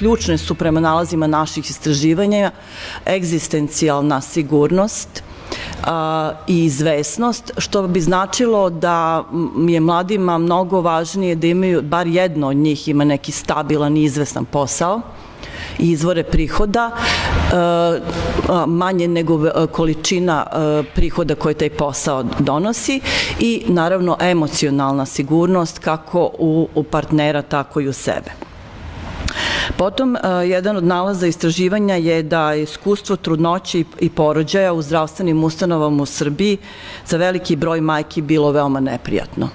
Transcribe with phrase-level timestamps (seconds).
[0.00, 2.50] ključne su prema nalazima naših istraživanja
[3.06, 5.22] egzistencijalna sigurnost,
[5.84, 9.24] a, i izvesnost, što bi značilo da
[9.68, 14.44] je mladima mnogo važnije da imaju, bar jedno od njih ima neki stabilan i izvesan
[14.44, 15.00] posao,
[15.78, 16.90] i izvore prihoda
[18.66, 19.38] manje nego
[19.72, 20.46] količina
[20.94, 23.00] prihoda koje taj posao donosi
[23.38, 26.30] i naravno emocionalna sigurnost kako
[26.74, 28.49] u partnera tako i u sebe.
[29.80, 30.12] Potom,
[30.44, 36.58] jedan od nalaza istraživanja je da iskustvo trudnoće i porođaja u zdravstvenim ustanovama u Srbiji
[37.06, 39.48] za veliki broj majki bilo veoma neprijatno.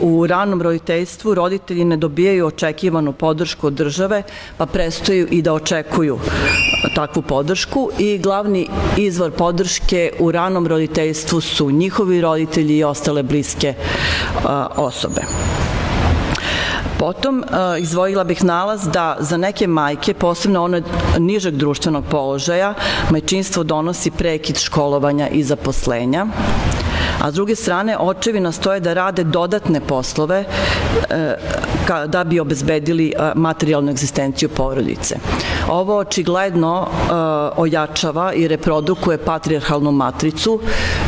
[0.00, 4.22] U ranom roditeljstvu roditelji ne dobijaju očekivanu podršku od države,
[4.56, 6.18] pa prestaju i da očekuju
[6.94, 13.74] takvu podršku i glavni izvor podrške u ranom roditeljstvu su njihovi roditelji i ostale bliske
[14.76, 15.22] osobe.
[16.98, 20.82] Potom uh, izvojila bih nalaz da za neke majke, posebno one
[21.18, 22.74] nižeg društvenog položaja,
[23.10, 26.26] majčinstvo donosi prekid školovanja i zaposlenja
[27.20, 30.44] a s druge strane očevi nastoje da rade dodatne poslove
[31.10, 31.36] e,
[32.06, 35.16] da bi obezbedili e, materijalnu egzistenciju porodice.
[35.68, 37.12] Ovo očigledno e,
[37.56, 40.60] ojačava i reprodukuje patrijarhalnu matricu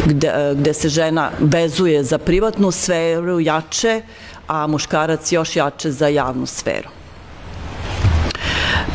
[0.06, 4.03] gde, gde se žena vezuje za privatnu sferu jače,
[4.49, 6.89] a muškarac još jače za javnu sferu.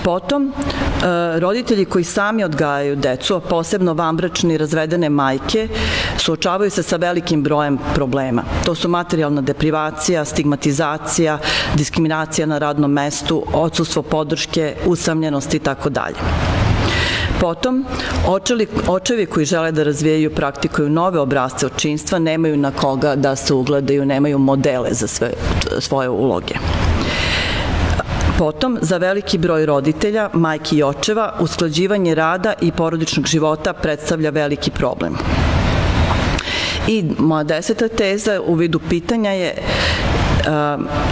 [0.04, 5.68] Potom, e, roditelji koji sami odgajaju decu, a posebno vambračni razvedene majke,
[6.18, 8.44] suočavaju se sa velikim brojem problema.
[8.66, 11.38] To su materijalna deprivacija, stigmatizacija,
[11.76, 16.16] diskriminacija na radnom mestu, odsustvo podrške, usamljenost i tako dalje.
[17.44, 17.86] Potom,
[18.28, 23.54] očevi, očevi koji žele da razvijaju praktikuju nove obrazce očinstva nemaju na koga da se
[23.54, 25.34] ugledaju, nemaju modele za sve,
[25.80, 26.54] svoje uloge.
[28.38, 34.72] Potom, za veliki broj roditelja, majki i očeva, usklađivanje rada i porodičnog života predstavlja veliki
[34.72, 35.18] problem.
[36.88, 39.54] I moja deseta teza u vidu pitanja je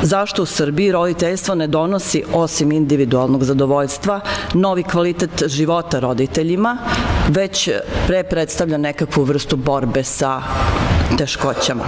[0.02, 4.20] zašto u Srbiji roditeljstvo ne donosi osim individualnog zadovoljstva
[4.54, 6.78] novi kvalitet života roditeljima,
[7.30, 7.70] već
[8.08, 10.42] pre predstavlja nekakvu vrstu borbe sa
[11.18, 11.84] teškoćama.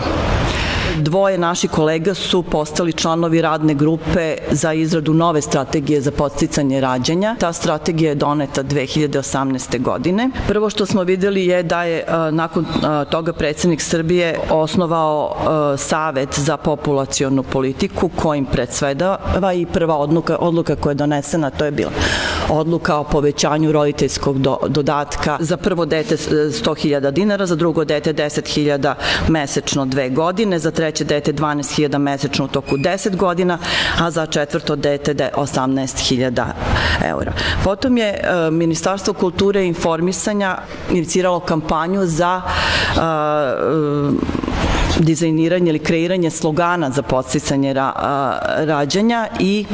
[0.98, 7.36] Dvoje naših kolega su postali članovi radne grupe za izradu nove strategije za podsticanje rađanja.
[7.40, 9.82] Ta strategija je doneta 2018.
[9.82, 10.30] godine.
[10.48, 12.66] Prvo što smo videli je da je nakon
[13.12, 15.36] toga predsednik Srbije osnovao
[15.78, 21.72] savet za populacionu politiku kojim predsvedava i prva odluka, odluka koja je donesena to je
[21.72, 21.92] bila
[22.50, 28.94] odluka o povećanju roditeljskog do, dodatka za prvo dete 100.000 dinara, za drugo dete 10.000
[29.28, 33.58] mesečno dve godine, za treće dete 12.000 mesečno u toku 10 godina,
[34.00, 36.46] a za četvrto dete 18.000
[37.06, 37.34] eura.
[37.64, 40.58] Potom je e, Ministarstvo kulture i informisanja
[40.92, 43.00] iniciralo kampanju za e,
[45.00, 47.92] dizajniranje ili kreiranje slogana za podsticanje ra,
[48.58, 49.66] rađanja i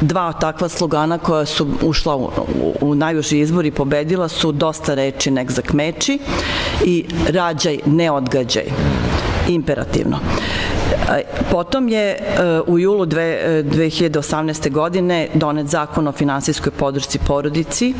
[0.00, 2.30] dva takva slogana koja su ušla u,
[2.62, 6.18] u, u najuži izbor i pobedila su dosta reči nek zakmeči
[6.84, 8.64] i rađaj ne odgađaj
[9.54, 10.18] imperativno.
[11.50, 12.16] Potom je e,
[12.66, 14.66] u julu 2018.
[14.66, 17.94] E, godine donet zakon o finansijskoj podršci porodici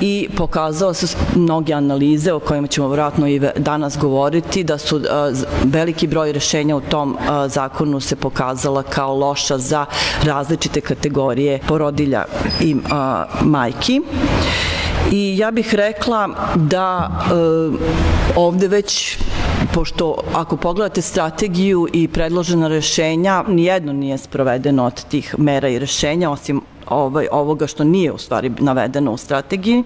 [0.00, 5.00] i pokazao su mnoge analize o kojima ćemo vratno i danas govoriti da su e,
[5.64, 9.86] veliki broj rešenja u tom zakonu se pokazala kao loša za
[10.24, 12.24] različite kategorije porodilja
[12.60, 12.76] i
[13.40, 14.00] majki.
[15.12, 17.34] I ja bih rekla da e,
[18.36, 19.18] ovde već
[19.74, 26.30] pošto ako pogledate strategiju i predložena rešenja, nijedno nije sprovedeno od tih mera i rešenja,
[26.30, 29.84] osim ovaj, ovoga što nije u stvari navedeno u strategiji.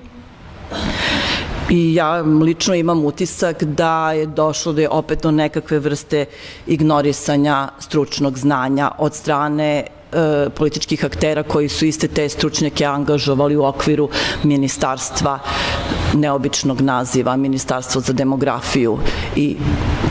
[1.70, 6.26] I ja lično imam utisak da je došlo da je opet do nekakve vrste
[6.66, 13.64] ignorisanja stručnog znanja od strane e, političkih aktera koji su iste te stručnjake angažovali u
[13.64, 14.08] okviru
[14.42, 15.38] ministarstva
[16.14, 18.98] neobičnog naziva Ministarstvo za demografiju
[19.36, 19.56] i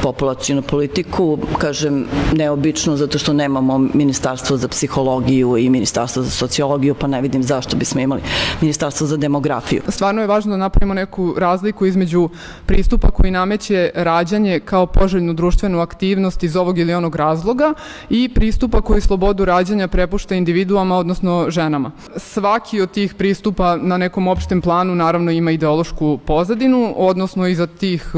[0.04, 7.08] populacijnu politiku, kažem neobično zato što nemamo Ministarstvo za psihologiju i Ministarstvo za sociologiju, pa
[7.08, 8.22] ne vidim zašto bismo imali
[8.62, 9.82] Ministarstvo za demografiju.
[9.88, 12.30] Stvarno je važno da napravimo neku razliku između
[12.66, 17.74] pristupa koji nameće rađanje kao poželjnu društvenu aktivnost iz ovog ili onog razloga
[18.10, 21.92] i pristupa koji slobodu rađanja prepušta individuama, odnosno ženama.
[22.18, 27.68] Svaki od tih pristupa na nekom opštem planu naravno ima ideološku ideološku pozadinu, odnosno iza
[27.68, 28.14] tih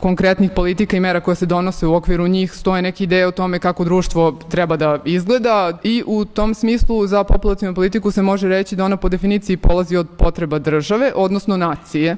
[0.00, 3.58] konkretnih politika i mera koje se donose u okviru njih stoje neke ideje o tome
[3.58, 8.76] kako društvo treba da izgleda i u tom smislu za populacijnu politiku se može reći
[8.76, 12.16] da ona po definiciji polazi od potreba države, odnosno nacije.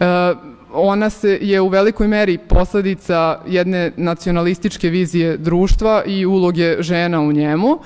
[0.00, 0.34] E,
[0.72, 7.32] ona se je u velikoj meri posledica jedne nacionalističke vizije društva i uloge žena u
[7.32, 7.78] njemu.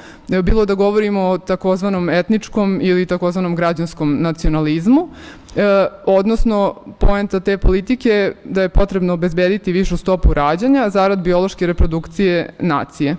[0.43, 5.09] Bilo da govorimo o takozvanom etničkom ili takozvanom građanskom nacionalizmu,
[5.57, 12.55] e, odnosno poenta te politike da je potrebno obezbediti višu stopu rađanja zarad biološke reprodukcije
[12.61, 13.11] nacije.
[13.11, 13.17] E,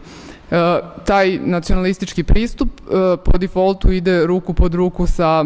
[1.06, 5.45] taj nacionalistički pristup e, po defaultu ide ruku pod ruku sa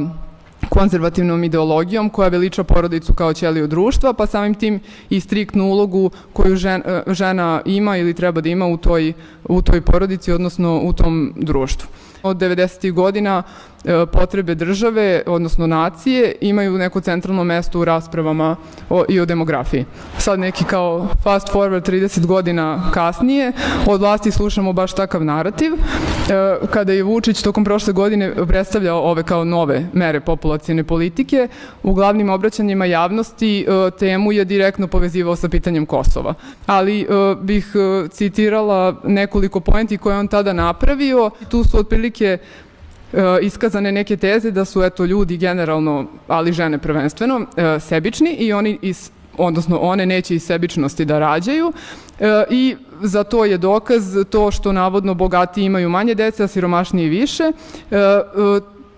[0.69, 4.79] konzervativnom ideologijom koja veliča porodicu kao ćeliju društva, pa samim tim
[5.09, 9.13] i striktnu ulogu koju žena, žena ima ili treba da ima u toj,
[9.43, 11.87] u toj porodici, odnosno u tom društvu.
[12.23, 12.91] Od 90.
[12.91, 13.43] godina
[13.85, 18.55] E, potrebe države, odnosno nacije, imaju neko centralno mesto u raspravama
[18.89, 19.85] o, i o demografiji.
[20.17, 23.51] Sad neki kao fast forward 30 godina kasnije,
[23.85, 25.73] od vlasti slušamo baš takav narativ.
[25.73, 25.77] E,
[26.71, 31.47] kada je Vučić tokom prošle godine predstavljao ove kao nove mere populacijne politike,
[31.83, 36.33] u glavnim obraćanjima javnosti e, temu je direktno povezivao sa pitanjem Kosova.
[36.65, 37.07] Ali
[37.41, 37.73] bih
[38.09, 41.29] citirala nekoliko poenti koje on tada napravio.
[41.49, 42.37] Tu su otprilike e,
[43.41, 48.77] iskazane neke teze da su eto ljudi generalno, ali žene prvenstveno, e, sebični i oni
[48.81, 51.73] iz odnosno one neće iz sebičnosti da rađaju
[52.19, 57.09] e, i za to je dokaz to što navodno bogati imaju manje dece, a siromašniji
[57.09, 57.51] više.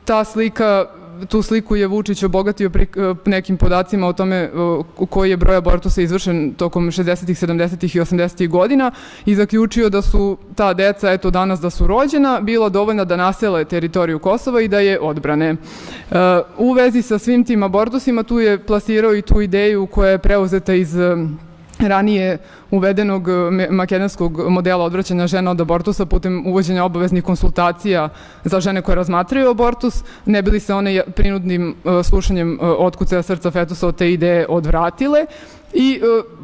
[0.06, 0.86] Ta slika
[1.30, 4.50] tu sliku je Vučić obogatio pri e, nekim podacima o tome e,
[5.10, 7.48] koji je broj abortusa izvršen tokom 60.
[7.48, 7.98] 70.
[7.98, 8.48] i 80.
[8.48, 8.92] godina
[9.26, 13.66] i zaključio da su ta deca, eto danas da su rođena, bila dovoljna da nasele
[13.66, 15.50] teritoriju Kosova i da je odbrane.
[15.50, 15.56] E,
[16.58, 20.74] u vezi sa svim tim abortusima tu je plasirao i tu ideju koja je preuzeta
[20.74, 20.96] iz
[21.88, 22.38] ranije
[22.72, 23.32] uvedenog e,
[23.70, 28.10] makedonskog modela odvraćanja žena od abortusa putem uvođenja obaveznih konsultacija
[28.44, 33.52] za žene koje razmatraju abortus, ne bili se one prinudnim e, slušanjem e, otkucaja srca
[33.52, 35.26] fetusa od te ideje odvratile
[35.74, 36.02] i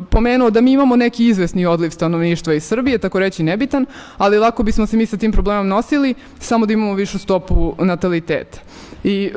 [0.09, 3.85] pomenuo da mi imamo neki izvesni odliv stanovništva iz Srbije, tako reći nebitan,
[4.17, 8.59] ali lako bismo se mi sa tim problemom nosili samo da imamo višu stopu nataliteta.
[9.03, 9.31] I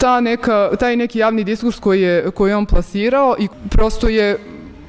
[0.00, 4.38] ta neka, taj neki javni diskurs koji je, koji je on plasirao i prosto je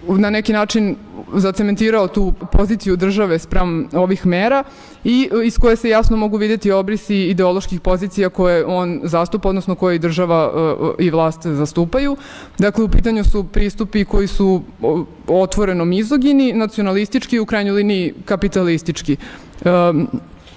[0.08, 0.96] na neki način
[1.34, 4.64] zacementirao tu poziciju države sprem ovih mera
[5.04, 9.96] i iz koje se jasno mogu videti obrisi ideoloških pozicija koje on zastupa, odnosno koje
[9.96, 10.52] i država
[11.00, 12.18] e, i vlast zastupaju.
[12.58, 14.62] Dakle, u pitanju su pristupi koji su
[15.28, 19.18] otvoreno mizogini, nacionalistički i u krajnjoj liniji kapitalistički.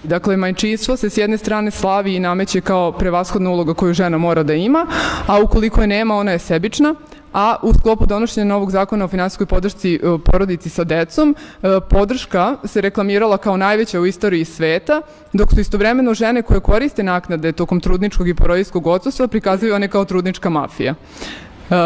[0.04, 4.42] Dakle, majčinstvo se s jedne strane slavi i nameće kao prevashodna uloga koju žena mora
[4.42, 4.86] da ima,
[5.26, 6.94] a ukoliko je nema, ona je sebična,
[7.34, 12.56] a u sklopu donošenja novog zakona o finansijskoj podršci e, porodici sa decom, e, podrška
[12.64, 15.00] se reklamirala kao najveća u istoriji sveta,
[15.32, 20.04] dok su istovremeno žene koje koriste naknade tokom trudničkog i porodijskog odsustva prikazuju one kao
[20.04, 20.94] trudnička mafija.
[21.64, 21.76] Uh,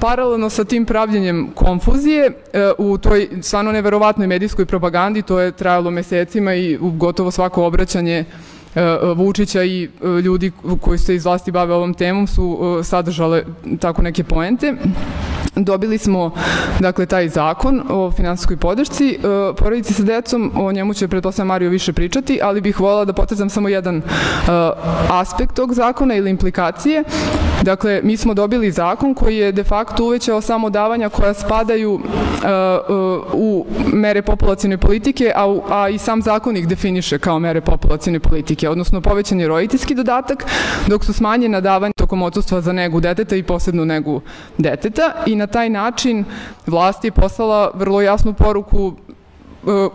[0.00, 2.32] paralelno sa tim pravljenjem konfuzije
[2.78, 8.24] u toj stvarno neverovatnoj medijskoj propagandi, to je trajalo mesecima i gotovo svako obraćanje
[9.16, 9.88] Vučića i
[10.24, 13.44] ljudi koji se iz vlasti bave ovom temom su sadržale
[13.80, 14.74] tako neke poente.
[15.64, 16.30] Dobili smo
[16.80, 19.18] dakle taj zakon o finansijskoj podršci e,
[19.56, 23.50] porodici sa decom, o njemu će pretpostavljam Mario više pričati, ali bih volala da potezam
[23.50, 24.02] samo jedan e,
[25.10, 27.04] aspekt tog zakona ili implikacije.
[27.62, 32.48] Dakle, mi smo dobili zakon koji je de facto uvećao samo davanja koja spadaju e,
[33.32, 38.68] u mere populacijne politike, a, a i sam zakon ih definiše kao mere populacijne politike,
[38.68, 40.44] odnosno povećan je roditeljski dodatak,
[40.86, 44.20] dok su smanjena davanja tokom odsustva za negu deteta i posebnu negu
[44.58, 46.24] deteta i na taj način
[46.66, 48.92] vlast je poslala vrlo jasnu poruku
[49.66, 49.88] e,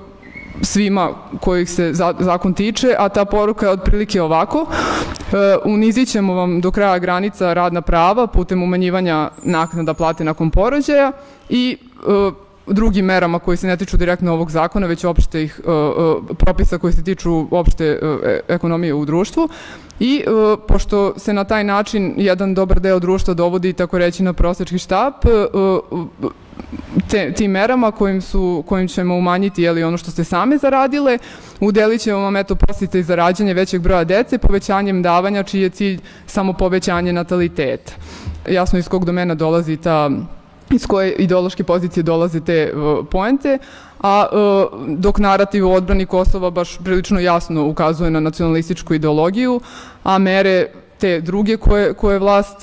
[0.61, 4.65] svima kojih se zakon tiče, a ta poruka je otprilike ovako.
[4.65, 11.11] E, unizit ćemo vam do kraja granica radna prava putem umanjivanja naknada plate nakon porođaja
[11.49, 15.61] i e, drugim merama koji se ne tiču direktno ovog zakona, već opšte ih
[16.37, 17.99] propisa koji se tiču opšte
[18.47, 19.49] ekonomije u društvu.
[19.99, 20.23] I
[20.67, 25.25] pošto se na taj način jedan dobar deo društva dovodi, tako reći, na prosečki štap,
[25.25, 26.05] uh,
[27.09, 31.17] te, tim merama kojim, su, kojim ćemo umanjiti jeli, ono što ste same zaradile,
[31.59, 35.99] udelit ćemo vam eto postice za rađanje većeg broja dece, povećanjem davanja, čiji je cilj
[36.25, 37.93] samo povećanje nataliteta.
[38.49, 40.09] Jasno iz kog domena dolazi ta
[40.71, 43.57] iz koje ideološke pozicije dolaze te uh, poente,
[44.01, 49.61] a uh, dok narativ u odbrani Kosova baš prilično jasno ukazuje na nacionalističku ideologiju,
[50.03, 50.67] a mere
[50.97, 52.57] te druge koje, koje vlast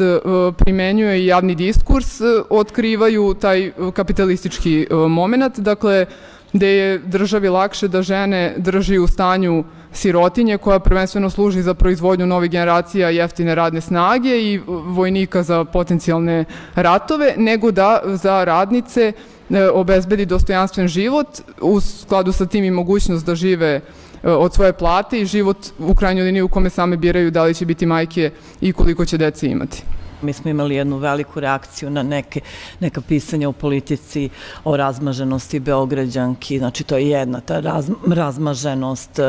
[0.59, 5.59] primenjuje i javni diskurs otkrivaju taj kapitalistički moment.
[5.59, 6.07] Dakle,
[6.53, 12.27] gde je državi lakše da žene drži u stanju sirotinje koja prvenstveno služi za proizvodnju
[12.27, 16.45] novih generacija jeftine radne snage i vojnika za potencijalne
[16.75, 19.13] ratove, nego da za radnice
[19.51, 21.27] e, obezbedi dostojanstven život
[21.61, 23.81] u skladu sa tim i mogućnost da žive
[24.23, 27.55] e, od svoje plate i život u krajnjoj liniji u kome same biraju da li
[27.55, 28.31] će biti majke
[28.61, 29.83] i koliko će dece imati.
[30.23, 32.41] Mi smo imali jednu veliku reakciju na neke,
[32.81, 34.29] neka pisanja u politici
[34.65, 39.21] o razmaženosti Beograđanki, znači to je jedna ta raz, razmaženost,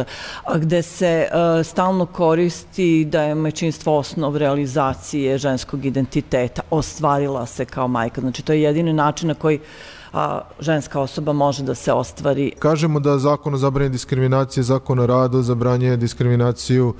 [0.55, 7.88] gde se uh, stalno koristi da je mečinstvo osnov realizacije ženskog identiteta, ostvarila se kao
[7.88, 9.60] majka, znači to je jedini način na koji
[10.13, 12.51] a ženska osoba može da se ostvari.
[12.60, 16.93] Kažemo da zakon o zabranju diskriminacije, zakon o radu zabranje diskriminaciju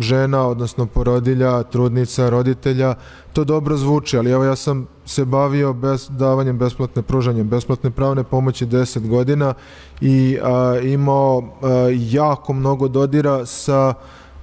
[0.00, 2.94] žena, odnosno porodilja, trudnica, roditelja,
[3.32, 8.24] to dobro zvuči, ali evo ja sam se bavio bez, davanjem besplatne, pružanjem besplatne pravne
[8.24, 9.54] pomoći 10 godina
[10.00, 13.94] i a, imao a, jako mnogo dodira sa a,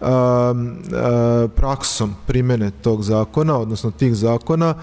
[0.02, 4.74] a, praksom primene tog zakona, odnosno tih zakona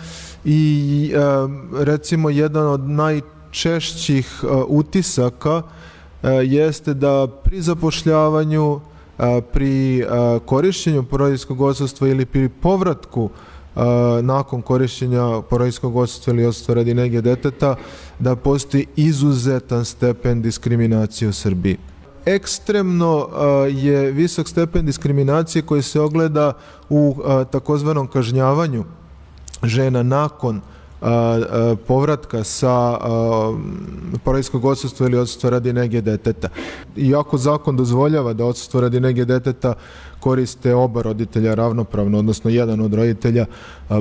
[0.44, 5.62] i a, recimo jedan od najčešćih a, utisaka
[6.23, 8.80] a, jeste da pri zapošljavanju
[9.52, 10.04] pri
[10.46, 13.30] korišćenju porodiljskog odsustva ili pri povratku
[14.22, 17.76] nakon korišćenja porodiljskog odsustva ili odsustva radi nege deteta
[18.18, 21.76] da postoji izuzetan stepen diskriminacije u Srbiji.
[22.26, 23.28] Ekstremno
[23.70, 26.52] je visok stepen diskriminacije koji se ogleda
[26.88, 27.16] u
[27.50, 28.84] takozvanom kažnjavanju
[29.62, 30.60] žena nakon
[31.87, 32.99] povratka sa
[34.25, 36.49] porodiljskog odsustva ili odsustva radi nege deteta.
[36.97, 39.75] Iako zakon dozvoljava da odsustvo radi nege deteta
[40.21, 43.47] koriste oba roditelja ravnopravno, odnosno jedan od roditelja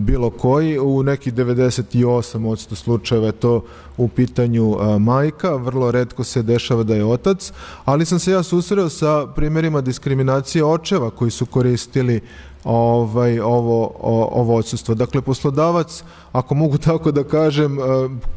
[0.02, 3.64] bilo koji, u neki 98% slučajeva je to
[3.98, 7.52] u pitanju majka, vrlo redko se dešava da je otac,
[7.86, 12.22] ali sam se ja susreo sa primjerima diskriminacije očeva koji su koristili
[12.64, 13.92] ovaj, ovo,
[14.32, 14.96] ovo odsustvo.
[14.96, 17.84] Dakle, poslodavac, ako mogu tako da kažem, e,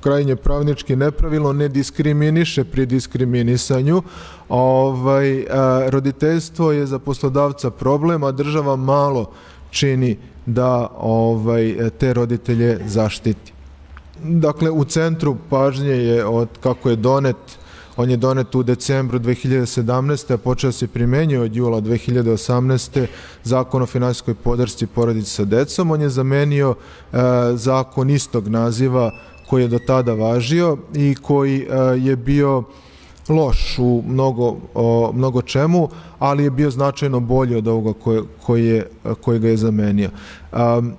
[0.00, 4.02] krajnje pravnički nepravilno, ne diskriminiše pri diskriminisanju.
[4.48, 5.46] Ovaj, e,
[5.90, 9.30] roditeljstvo je za poslodavca problem, a država malo
[9.70, 13.52] čini da ovaj, te roditelje zaštiti.
[14.24, 17.36] Dakle, u centru pažnje je od kako je donet
[18.00, 20.32] On je donet u decembru 2017.
[20.32, 23.06] a počeo se primenjuje od jula 2018.
[23.44, 25.90] zakon o finansijskoj podršci porodici sa decom.
[25.90, 27.16] On je zamenio e,
[27.54, 29.10] zakon istog naziva
[29.48, 32.62] koji je do tada važio i koji e, je bio
[33.28, 35.88] loš u mnogo, o, mnogo čemu,
[36.18, 38.86] ali je bio značajno bolji od ovoga koje, koji, je,
[39.20, 40.10] koji ga je zamenio.
[40.52, 40.92] Um,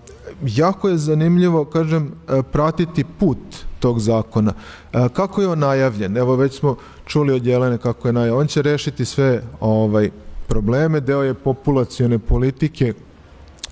[0.46, 4.54] jako je zanimljivo, kažem, e, pratiti put tog zakona.
[4.94, 6.18] E, kako je on najavljen?
[6.18, 8.40] Evo već smo čuli od Jelene kako je najavljen.
[8.40, 10.10] On će rešiti sve ovaj
[10.48, 12.94] probleme, deo je populacione politike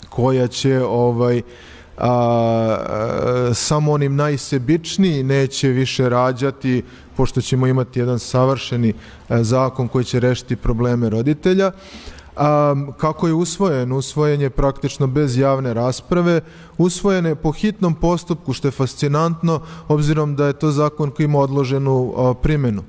[0.10, 1.42] koja će ovaj
[1.98, 6.84] a, a, samo onim najsebičniji neće više rađati
[7.18, 8.94] pošto ćemo imati jedan savršeni
[9.30, 11.68] a, zakon koji će rešiti probleme roditelja.
[11.68, 11.72] A,
[12.98, 13.92] kako je usvojen?
[13.92, 16.42] Usvojen je praktično bez javne rasprave,
[16.78, 21.40] usvojen je po hitnom postupku, što je fascinantno, obzirom da je to zakon koji ima
[21.40, 22.84] odloženu a, primenu.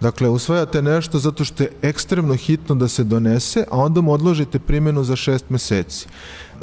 [0.00, 4.58] Dakle, usvajate nešto zato što je ekstremno hitno da se donese, a onda mu odložite
[4.58, 6.08] primjenu za šest meseci.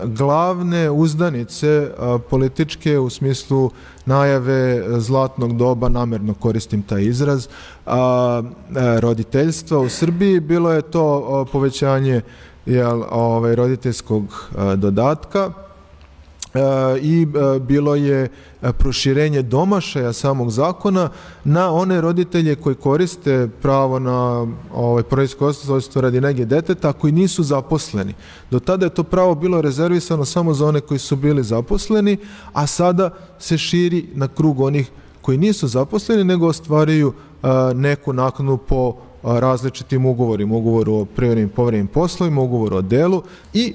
[0.03, 3.71] Glavne uzdanice a, političke u smislu
[4.05, 7.47] najave zlatnog doba, namerno koristim taj izraz,
[7.85, 12.21] a, a, roditeljstva u Srbiji, bilo je to povećanje
[12.65, 15.53] jel, ovaj, roditeljskog a, dodatka,
[17.01, 18.29] i e, bilo je
[18.61, 21.09] e, proširenje domašaja samog zakona
[21.43, 27.43] na one roditelje koji koriste pravo na ovaj porodiljsko odsustvo radi nege deteta koji nisu
[27.43, 28.13] zaposleni.
[28.51, 32.17] Do tada je to pravo bilo rezervisano samo za one koji su bili zaposleni,
[32.53, 34.91] a sada se širi na krug onih
[35.21, 37.13] koji nisu zaposleni nego ostvaraju
[37.75, 43.73] neku naknadu po različitim ugovorima, ugovoru o privrednim povrednim poslovima, ugovoru o delu i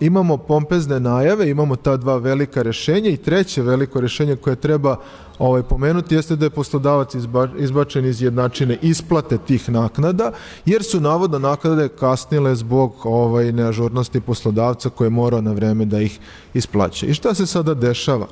[0.00, 4.96] imamo pompezne najave, imamo ta dva velika rešenja i treće veliko rešenje koje treba
[5.38, 10.32] ovaj, pomenuti jeste da je poslodavac izba, izbačen iz jednačine isplate tih naknada,
[10.66, 16.18] jer su navodno naknade kasnile zbog ovaj, neažurnosti poslodavca koje mora na vreme da ih
[16.54, 17.06] isplaće.
[17.06, 18.26] I šta se sada dešava?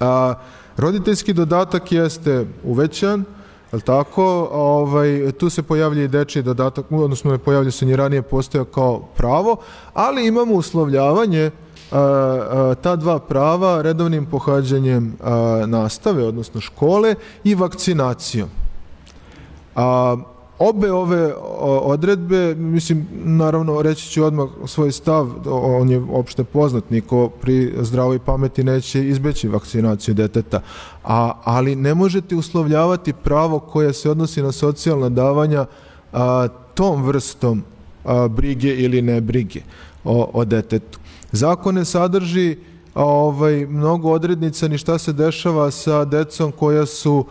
[0.00, 0.34] A,
[0.76, 3.24] roditeljski dodatak jeste uvećan,
[3.72, 4.48] Je tako?
[4.52, 9.56] Ovaj, tu se pojavlja i dečiji dodatak, odnosno pojavlja se i ranije postojao kao pravo,
[9.94, 11.50] ali imamo uslovljavanje
[11.90, 17.14] a, a, ta dva prava redovnim pohađanjem a, nastave, odnosno škole
[17.44, 18.48] i vakcinacijom.
[19.74, 20.16] A,
[20.68, 21.34] obe ove
[21.82, 28.18] odredbe, mislim, naravno, reći ću odmah svoj stav, on je opšte poznat, niko pri zdravoj
[28.18, 30.60] pameti neće izbeći vakcinaciju deteta,
[31.04, 35.66] a, ali ne možete uslovljavati pravo koje se odnosi na socijalna davanja
[36.12, 37.62] a, tom vrstom
[38.04, 39.60] a, brige ili ne brige
[40.04, 40.98] o, o detetu.
[41.32, 42.56] Zakon ne sadrži
[42.94, 47.26] ovaj, mnogo odrednica ni šta se dešava sa decom koja su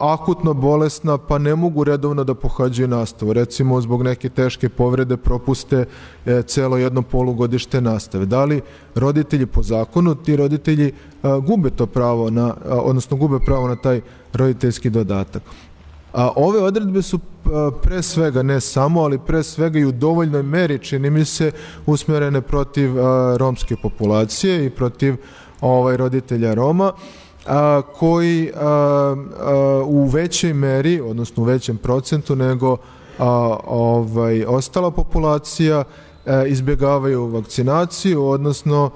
[0.00, 3.32] akutno bolesna pa ne mogu redovno da pohađaju nastavu.
[3.32, 5.84] Recimo zbog neke teške povrede propuste
[6.26, 8.26] e, celo jedno polugodište nastave.
[8.26, 8.60] Da li
[8.94, 10.92] roditelji po zakonu, ti roditelji
[11.46, 14.00] gube to pravo na, odnosno gube pravo na taj
[14.32, 15.42] roditeljski dodatak.
[16.12, 17.18] A ove odredbe su
[17.82, 21.52] pre svega, ne samo, ali pre svega i u dovoljnoj meri, čini mi se,
[21.86, 22.90] usmjerene protiv
[23.36, 25.16] romske populacije i protiv
[25.60, 26.92] ovaj roditelja Roma
[27.50, 28.52] a, koji
[29.86, 32.76] u većoj meri, odnosno u većem procentu nego
[33.66, 35.84] ovaj, ostala populacija
[36.26, 38.90] a, izbjegavaju vakcinaciju, odnosno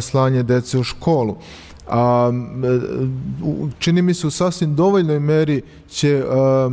[0.00, 1.36] slanje dece u školu.
[1.88, 2.32] A,
[3.78, 6.70] čini mi se u sasvim dovoljnoj meri će a,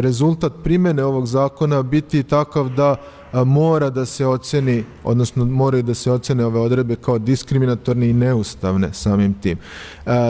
[0.00, 2.96] rezultat primene ovog zakona biti takav da
[3.32, 8.92] mora da se oceni, odnosno moraju da se ocene ove odredbe kao diskriminatorne i neustavne
[8.92, 9.58] samim tim.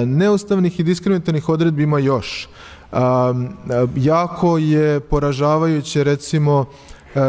[0.06, 2.48] Neustavnih i diskriminatornih odredbi ima još.
[3.96, 6.64] Jako je poražavajuće recimo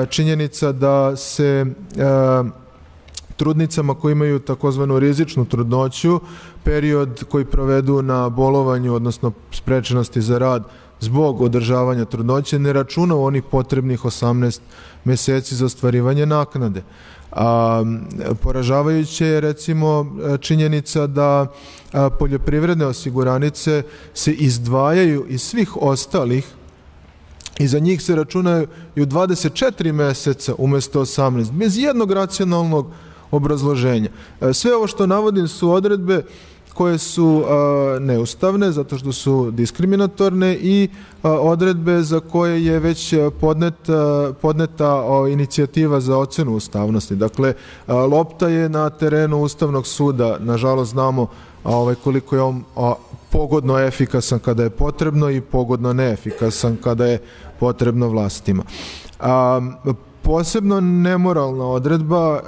[0.09, 1.65] činjenica da se
[3.35, 6.19] trudnicama koji imaju takozvanu rizičnu trudnoću,
[6.63, 10.63] period koji provedu na bolovanju, odnosno sprečenosti za rad,
[10.99, 14.59] zbog održavanja trudnoće ne računa u onih potrebnih 18
[15.03, 16.83] meseci za ostvarivanje naknade.
[17.31, 17.83] A,
[18.41, 21.47] poražavajuće je recimo činjenica da
[22.19, 23.83] poljoprivredne osiguranice
[24.13, 26.47] se izdvajaju iz svih ostalih
[27.59, 32.87] i za njih se računaju i u 24 meseca umesto 18, bez jednog racionalnog
[33.31, 34.09] obrazloženja.
[34.53, 36.23] Sve ovo što navodim su odredbe
[36.79, 37.43] koje su
[37.99, 40.89] neustavne zato što su diskriminatorne i
[41.23, 43.73] odredbe za koje je već podnet,
[44.41, 47.15] podneta inicijativa za ocenu ustavnosti.
[47.15, 47.53] Dakle,
[47.87, 51.27] lopta je na terenu Ustavnog suda, nažalost znamo
[51.63, 52.63] ovaj, koliko je on
[53.29, 57.19] pogodno efikasan kada je potrebno i pogodno neefikasan kada je
[57.59, 58.63] potrebno vlastima.
[59.19, 59.61] A,
[60.29, 62.39] posebno nemoralna odredba,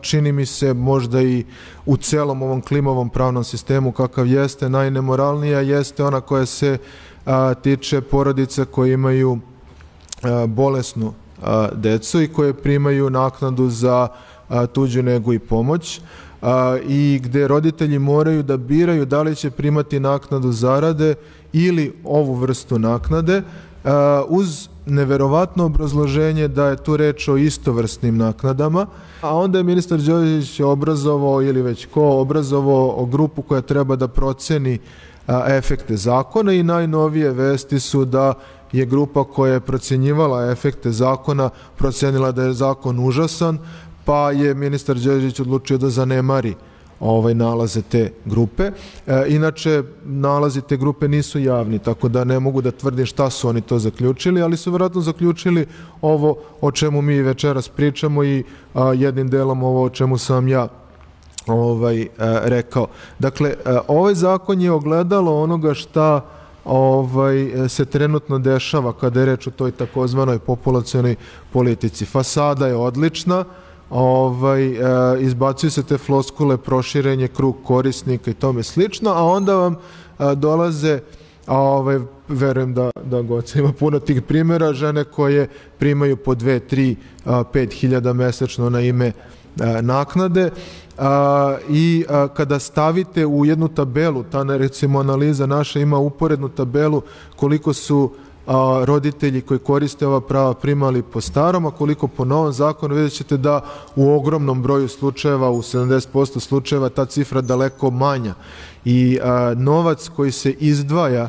[0.00, 1.44] čini mi se možda i
[1.86, 6.78] u celom ovom klimovom pravnom sistemu kakav jeste, najnemoralnija jeste ona koja se
[7.62, 9.38] tiče porodica koji imaju
[10.48, 11.12] bolesnu
[11.72, 14.08] decu i koje primaju naknadu za
[14.72, 16.00] tuđu negu i pomoć
[16.88, 21.14] i gde roditelji moraju da biraju da li će primati naknadu zarade
[21.52, 23.42] ili ovu vrstu naknade
[24.28, 28.86] uz neverovatno obrazloženje da je tu reč o istovrsnim naknadama,
[29.20, 34.78] a onda je ministar Đorđević obrazovao ili već ko obrazovao grupu koja treba da proceni
[35.46, 38.34] efekte zakona i najnovije vesti su da
[38.72, 43.58] je grupa koja je procenjivala efekte zakona procenila da je zakon užasan,
[44.04, 46.54] pa je ministar Đorđević odlučio da zanemari
[47.00, 48.70] ovaj nalaze te grupe.
[49.06, 53.48] E, inače, nalazi te grupe nisu javni, tako da ne mogu da tvrdim šta su
[53.48, 55.66] oni to zaključili, ali su verovatno zaključili
[56.02, 60.68] ovo o čemu mi večeras pričamo i a, jednim delom ovo o čemu sam ja
[61.46, 62.86] ovaj a, e, rekao.
[63.18, 66.20] Dakle, a, e, ovaj zakon je ogledalo onoga šta
[66.64, 71.14] ovaj se trenutno dešava kada je reč o toj takozvanoj populacionoj
[71.52, 72.04] politici.
[72.04, 73.44] Fasada je odlična,
[73.90, 74.78] ovaj, e,
[75.20, 81.00] izbacuju se te floskule, proširenje krug korisnika i tome slično, a onda vam e, dolaze
[81.46, 86.60] a ovaj, verujem da, da Goca ima puno tih primjera, žene koje primaju po 2,
[86.70, 86.94] 3,
[87.24, 89.12] 5 hiljada mesečno na ime e,
[89.82, 90.50] naknade
[90.98, 97.02] a, i a, kada stavite u jednu tabelu, ta recimo analiza naša ima uporednu tabelu
[97.36, 98.10] koliko su
[98.46, 103.12] a, roditelji koji koriste ova prava primali po starom, a koliko po novom zakonu vidjet
[103.12, 103.60] ćete da
[103.96, 108.34] u ogromnom broju slučajeva, u 70% slučajeva ta cifra daleko manja
[108.84, 111.28] i a, novac koji se izdvaja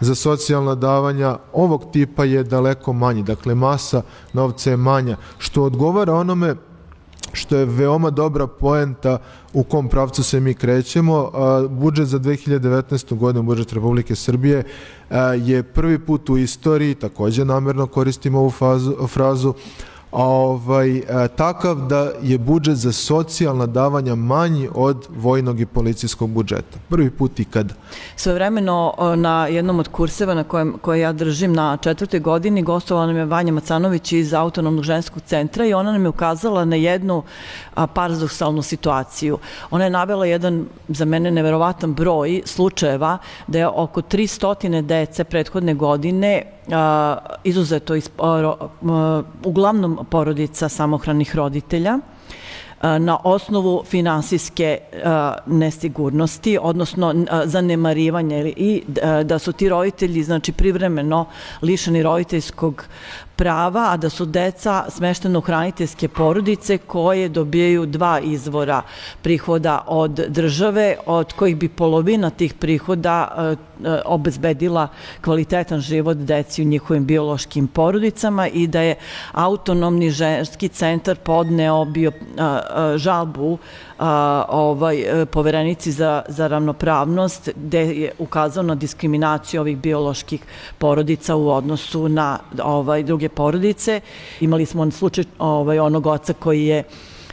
[0.00, 4.02] za socijalna davanja ovog tipa je daleko manji, dakle masa
[4.32, 6.54] novca je manja, što odgovara onome
[7.32, 9.18] što je veoma dobra poenta
[9.52, 11.30] u kom pravcu se mi krećemo.
[11.70, 13.16] Budžet za 2019.
[13.16, 14.64] godinu, budžet Republike Srbije,
[15.44, 19.54] je prvi put u istoriji, takođe namerno koristimo ovu fazu, frazu,
[20.12, 26.78] ovaj, e, takav da je budžet za socijalna davanja manji od vojnog i policijskog budžeta.
[26.88, 27.74] Prvi put ikada.
[28.16, 33.16] Svojevremeno na jednom od kurseva na kojem, koje ja držim na četvrtoj godini gostovala nam
[33.16, 37.22] je Vanja Macanović iz Autonomnog ženskog centra i ona nam je ukazala na jednu
[37.94, 39.38] paradoksalnu situaciju.
[39.70, 45.74] Ona je navela jedan za mene neverovatan broj slučajeva da je oko 300 dece prethodne
[45.74, 46.42] godine
[47.44, 48.10] izuzeto iz,
[49.44, 51.98] uglavnom porodica samohranih roditelja,
[52.82, 54.78] na osnovu finansijske
[55.46, 58.82] nesigurnosti, odnosno zanemarivanja i
[59.24, 61.24] da su ti roditelji znači privremeno
[61.62, 62.84] lišeni roditeljskog
[63.38, 68.82] prava, a da su deca smeštene u hraniteljske porodice koje dobijaju dva izvora
[69.22, 73.42] prihoda od države, od kojih bi polovina tih prihoda e,
[73.88, 74.88] e, obezbedila
[75.20, 78.96] kvalitetan život deci u njihovim biološkim porodicama i da je
[79.32, 82.12] autonomni ženski centar podneo bio
[82.96, 83.58] žalbu
[83.98, 90.42] a, ovaj, e, poverenici za, za ravnopravnost gde je ukazao na diskriminaciju ovih bioloških
[90.78, 94.00] porodica u odnosu na ovaj, druge porodice.
[94.40, 96.84] Imali smo slučaj ovaj, onog oca koji je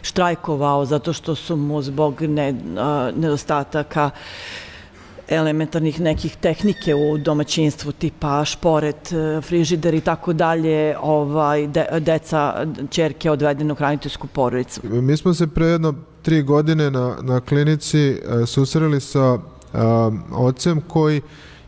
[0.01, 4.09] štrajkovao zato što su mu zbog ne, a, nedostataka
[5.27, 12.65] elementarnih nekih tehnike u domaćinstvu tipa šporet, e, frižider i tako dalje, ovaj de, deca,
[12.89, 14.81] ćerke odvedene u hraniteljsku porodicu.
[14.83, 19.37] Mi smo se pre jedno tri godine na, na klinici e, susreli sa
[19.73, 21.21] a, ocem koji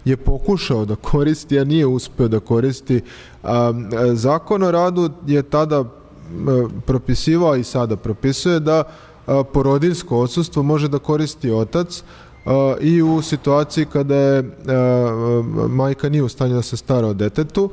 [0.06, 3.02] je pokušao da koristi, a nije uspeo da koristi.
[3.44, 3.74] A,
[4.14, 5.84] zakon o radu je tada
[6.86, 8.84] propisivao i sada propisuje da
[9.28, 12.04] a, porodiljsko odsustvo može da koristi otac
[12.82, 17.70] i u situaciji kada je a, majka nije u stanju da se stara o detetu,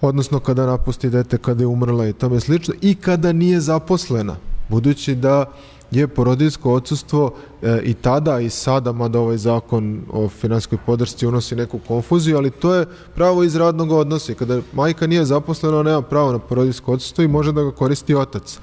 [0.00, 4.36] odnosno kada napusti dete kada je umrla i tome slično i kada nije zaposlena
[4.68, 5.44] budući da
[5.90, 11.56] je porodinsko odsustvo e, i tada i sada, mada ovaj zakon o finanskoj podršci unosi
[11.56, 14.34] neku konfuziju, ali to je pravo iz radnog odnosa.
[14.34, 18.58] Kada majka nije zaposlena, nema pravo na porodinsko odsustvo i može da ga koristi otac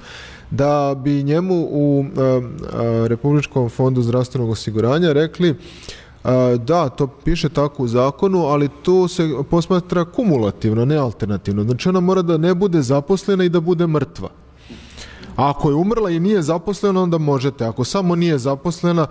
[0.50, 5.54] da bi njemu u e, a, Republičkom fondu zdravstvenog osiguranja rekli e,
[6.58, 11.62] da, to piše tako u zakonu, ali tu se posmatra kumulativno, ne alternativno.
[11.62, 14.43] Znači ona mora da ne bude zaposlena i da bude mrtva.
[15.36, 17.64] A ako je umrla i nije zaposlena, onda možete.
[17.64, 19.06] Ako samo nije zaposlena,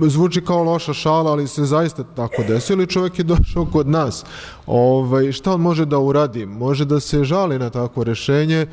[0.00, 4.24] zvuči kao loša šala, ali se zaista tako desilo i čovjek je došao kod nas.
[4.66, 6.46] Ovaj, šta on može da uradi?
[6.46, 8.66] Može da se žali na takvo rešenje,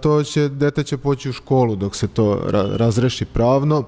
[0.00, 2.40] to će, dete će poći u školu dok se to
[2.76, 3.84] razreši pravno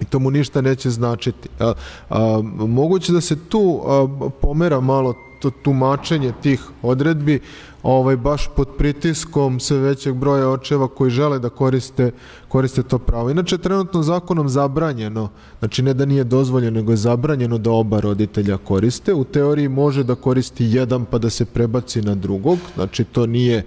[0.00, 1.48] i to mu ništa neće značiti.
[1.60, 1.72] A,
[2.10, 4.08] a, moguće da se tu a,
[4.40, 7.40] pomera malo to tumačenje tih odredbi
[7.86, 12.10] ovaj baš pod pritiskom sve većeg broja očeva koji žele da koriste
[12.48, 13.30] koriste to pravo.
[13.30, 18.56] Inače trenutno zakonom zabranjeno, znači ne da nije dozvoljeno, nego je zabranjeno da oba roditelja
[18.56, 19.14] koriste.
[19.14, 23.64] U teoriji može da koristi jedan pa da se prebaci na drugog, znači to nije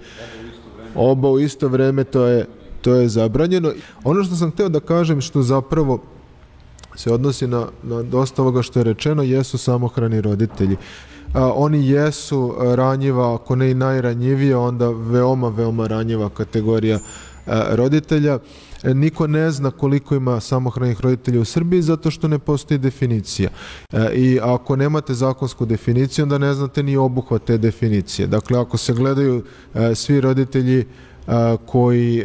[0.94, 2.46] oba u isto vreme, to je
[2.82, 3.72] to je zabranjeno.
[4.04, 6.02] Ono što sam hteo da kažem što zapravo
[6.96, 10.76] se odnosi na, na dosta ovoga što je rečeno jesu samohrani roditelji
[11.34, 16.98] oni jesu ranjiva, ako ne i najranjivija, onda veoma, veoma ranjiva kategorija
[17.46, 18.38] a, roditelja.
[18.82, 23.50] E, niko ne zna koliko ima samohranih roditelja u Srbiji zato što ne postoji definicija.
[23.92, 28.26] E, I ako nemate zakonsku definiciju, onda ne znate ni obuhvat te definicije.
[28.26, 30.86] Dakle, ako se gledaju e, svi roditelji
[31.66, 32.24] koji,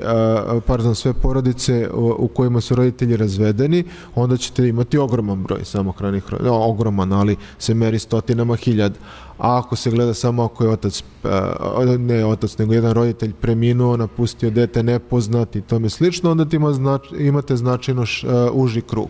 [0.68, 3.84] pardon, sve porodice u kojima su roditelji razvedeni,
[4.16, 8.96] onda ćete imati ogroman broj samohranih ogroman, ali se meri stotinama hiljada.
[9.38, 11.04] A ako se gleda samo ako je otac,
[11.98, 17.56] ne otac, nego jedan roditelj preminuo, napustio dete nepoznat i tome slično, onda znač, imate
[17.56, 19.10] značajno š, uži krug.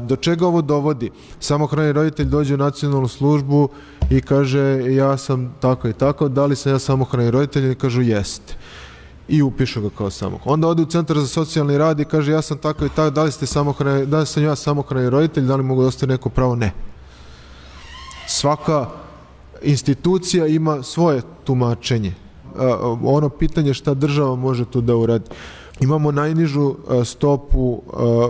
[0.00, 1.10] Do čega ovo dovodi?
[1.40, 3.68] Samohrani roditelj dođe u nacionalnu službu
[4.10, 7.72] i kaže ja sam tako i tako, da li sam ja samohrani roditelj?
[7.72, 8.54] I kažu jeste
[9.28, 10.54] i upišu ga kao samohran.
[10.54, 13.22] Onda ode u centar za socijalni rad i kaže ja sam tako i tako, da
[13.22, 16.28] li ste samohrani, da li sam ja samohrani roditelj, da li mogu da ostaje neko
[16.28, 16.56] pravo?
[16.56, 16.72] Ne.
[18.28, 18.86] Svaka
[19.62, 22.14] institucija ima svoje tumačenje.
[23.02, 25.30] Ono pitanje šta država može tu da uradi.
[25.80, 27.82] Imamo najnižu stopu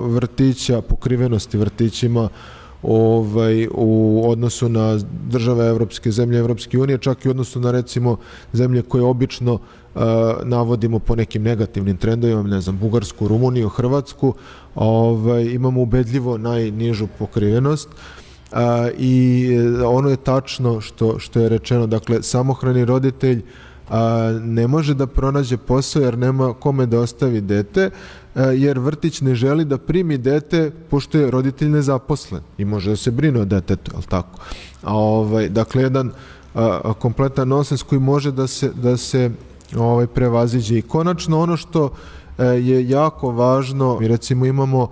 [0.02, 2.28] vrtića, pokrivenosti vrtićima
[2.82, 8.16] ovaj, u odnosu na države Evropske zemlje Evropske unije, čak i u odnosu na recimo
[8.52, 9.60] zemlje koje obično uh,
[10.42, 14.34] navodimo po nekim negativnim trendovima, ne znam, Bugarsku, Rumuniju, Hrvatsku,
[14.74, 17.88] ovaj, imamo ubedljivo najnižu pokrivenost.
[18.52, 19.48] A, I
[19.86, 23.42] ono je tačno što, što je rečeno, dakle, samohrani roditelj
[23.90, 27.90] a, ne može da pronađe posao jer nema kome da ostavi dete,
[28.34, 32.96] a, jer vrtić ne želi da primi dete pošto je roditelj nezaposlen i može da
[32.96, 34.38] se brine o detetu, al tako?
[34.82, 36.10] A, ovaj, dakle, jedan
[36.54, 39.30] a, kompletan nonsens koji može da se, da se
[39.76, 40.78] ovaj, prevaziđe.
[40.78, 41.90] I konačno ono što
[42.38, 44.90] e, je jako važno, mi recimo imamo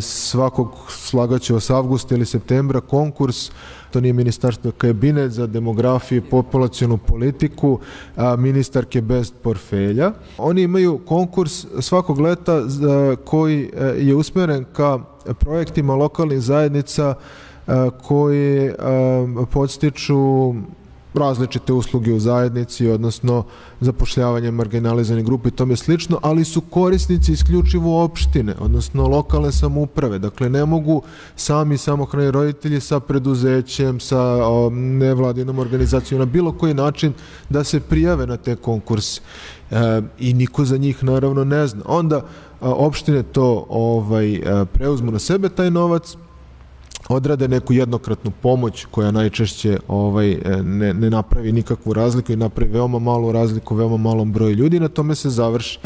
[0.00, 3.50] svakog slagaće s avgusta ili septembra konkurs
[3.90, 7.78] to nije ministarstvo kabinet za demografiju i populacijonu politiku
[8.16, 10.12] a, ministarke bez portfelja.
[10.38, 12.62] Oni imaju konkurs svakog leta
[13.24, 14.98] koji e, je usmeren ka
[15.38, 17.14] projektima lokalnih zajednica
[18.02, 18.72] koji
[19.50, 20.54] podstiču
[21.14, 23.44] različite usluge u zajednici, odnosno
[23.80, 30.18] zapošljavanje marginalizane grupe i tome slično, ali su korisnici isključivo opštine, odnosno lokalne samouprave.
[30.18, 31.02] Dakle, ne mogu
[31.36, 37.12] sami samohrani roditelji sa preduzećem, sa o, nevladinom organizacijom na bilo koji način
[37.48, 39.20] da se prijave na te konkurse.
[39.70, 41.82] E, I niko za njih naravno ne zna.
[41.86, 42.22] Onda
[42.60, 44.40] opštine to ovaj
[44.72, 46.16] preuzmu na sebe taj novac,
[47.08, 52.98] odrade neku jednokratnu pomoć koja najčešće ovaj ne, ne napravi nikakvu razliku i napravi veoma
[52.98, 55.78] malu razliku veoma malom broju ljudi na tome se završi.